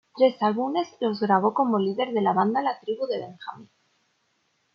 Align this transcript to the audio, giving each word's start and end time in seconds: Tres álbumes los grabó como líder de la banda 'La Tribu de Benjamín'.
Tres 0.15 0.41
álbumes 0.41 0.87
los 0.99 1.19
grabó 1.19 1.53
como 1.53 1.77
líder 1.77 2.11
de 2.11 2.23
la 2.23 2.33
banda 2.33 2.63
'La 2.63 2.79
Tribu 2.79 3.05
de 3.05 3.19
Benjamín'. 3.19 3.69